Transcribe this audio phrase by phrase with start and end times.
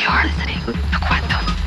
[0.00, 1.61] You're listening to Quantum.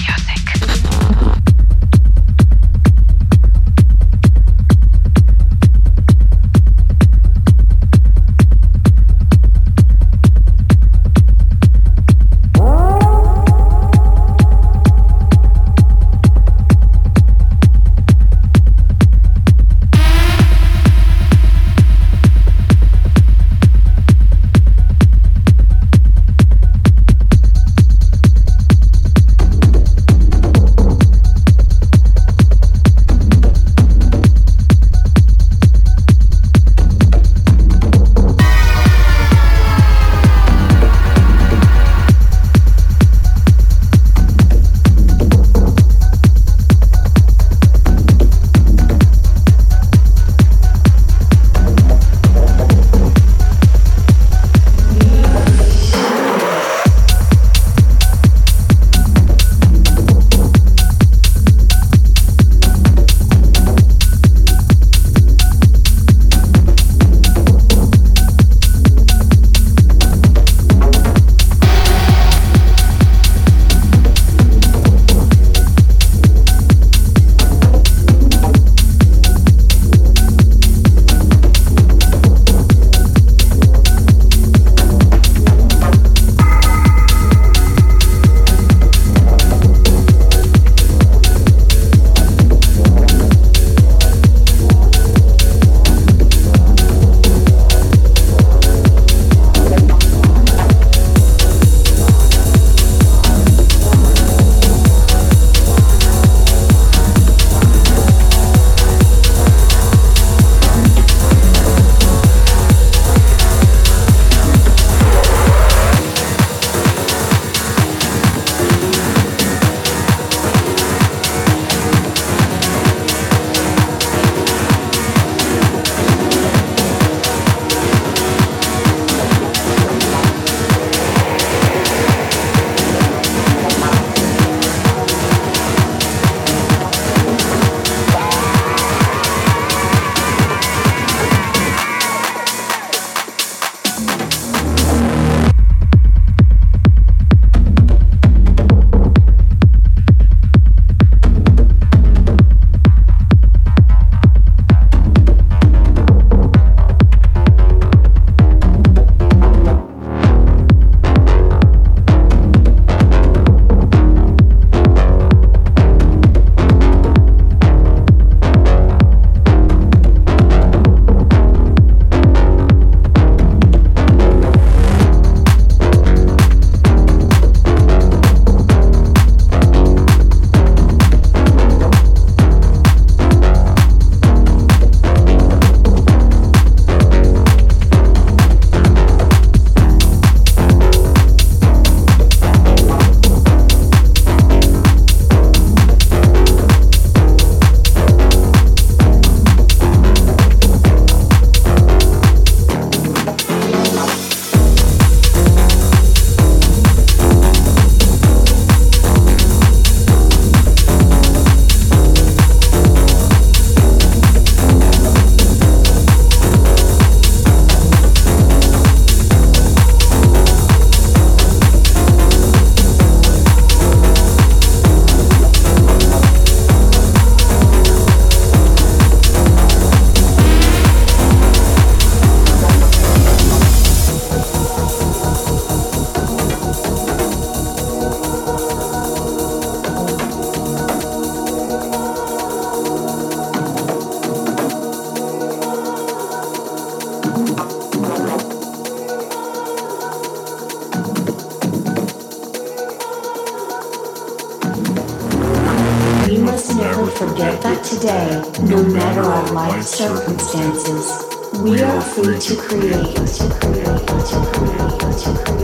[259.86, 262.92] circumstances, we are free to create.
[262.94, 265.55] To create, to create, to create.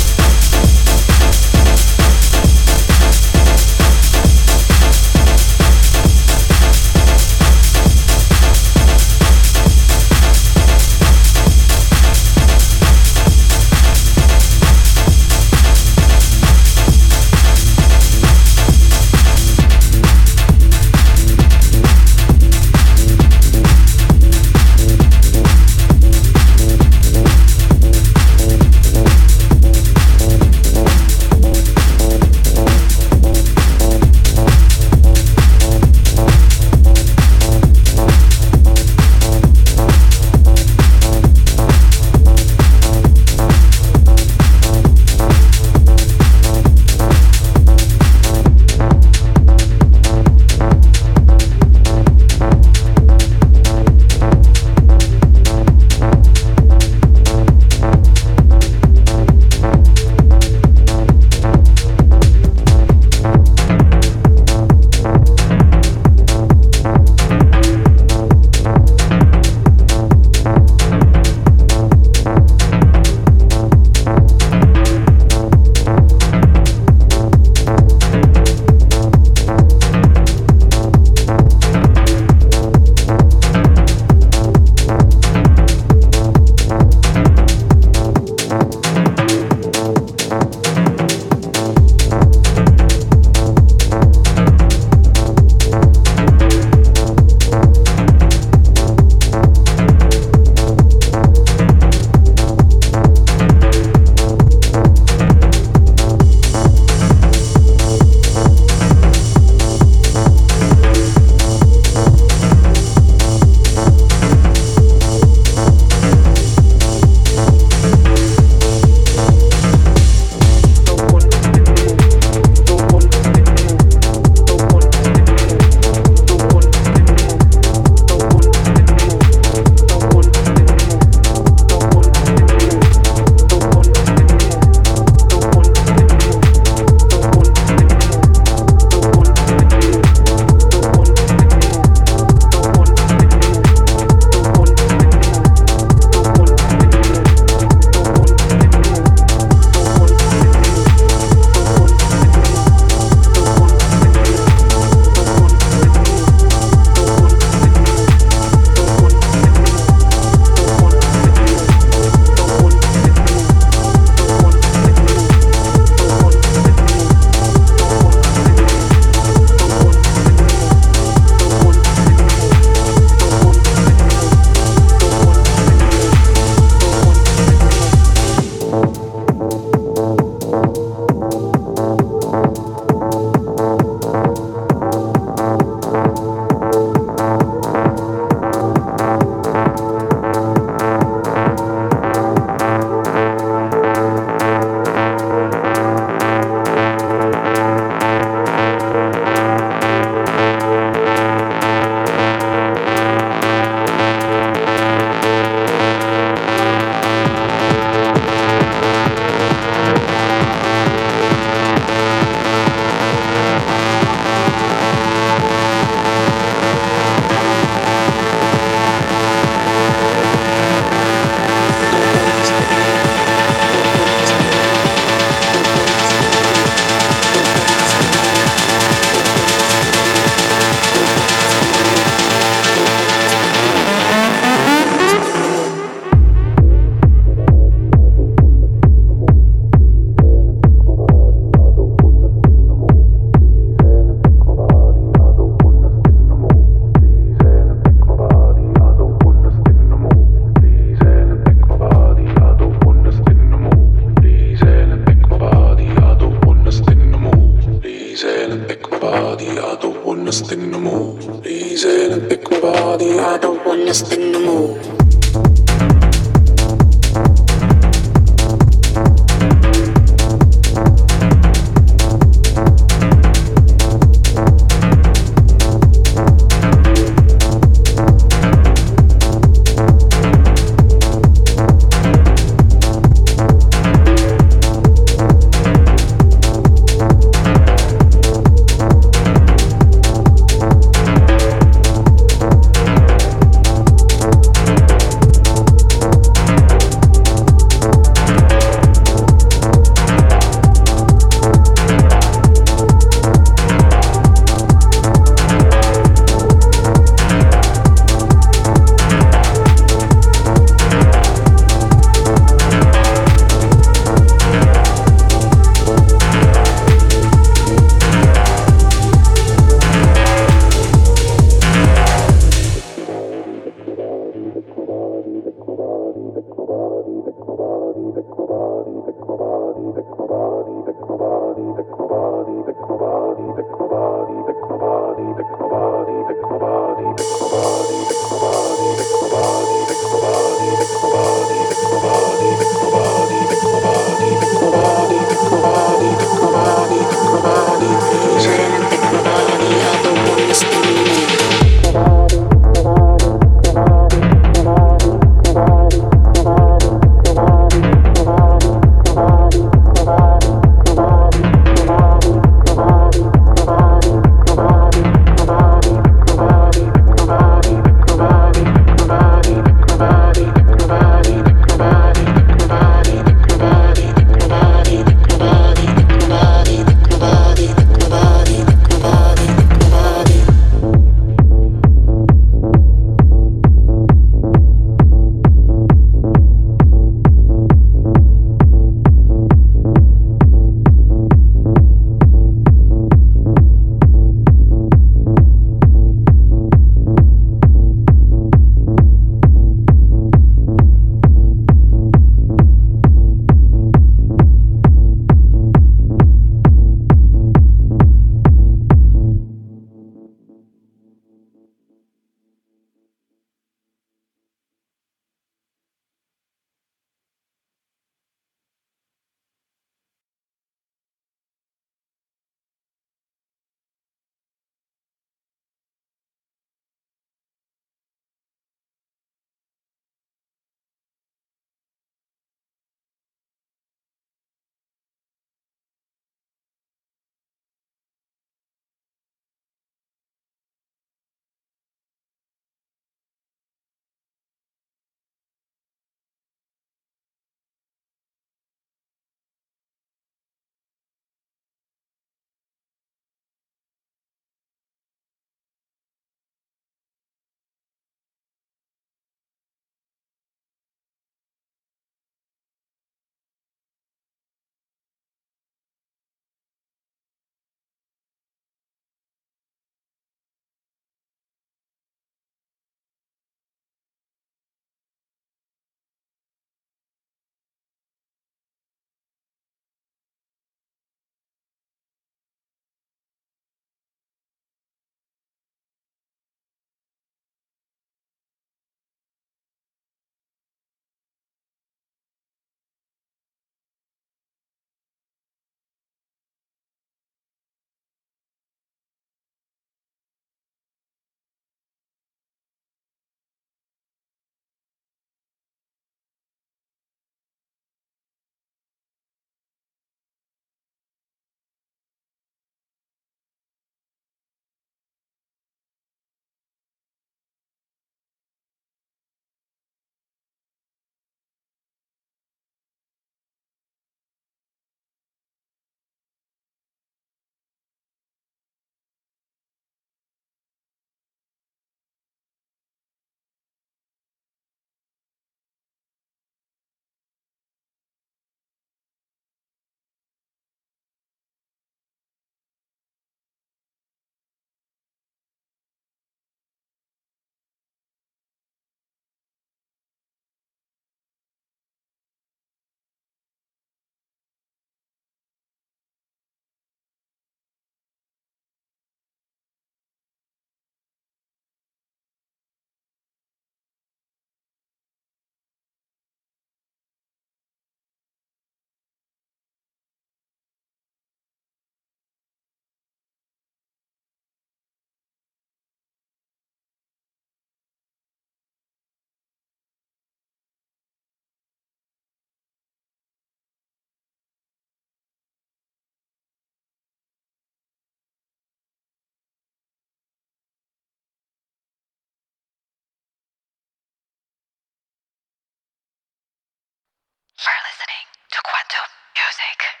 [599.41, 600.00] music.